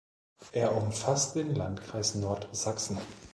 [0.51, 2.97] Er umfasst den Landkreis Nordsachsen.